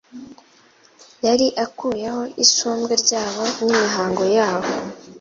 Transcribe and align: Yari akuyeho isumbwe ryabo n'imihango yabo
Yari 1.25 1.47
akuyeho 1.65 2.23
isumbwe 2.43 2.93
ryabo 3.03 3.43
n'imihango 3.65 4.23
yabo 4.37 4.69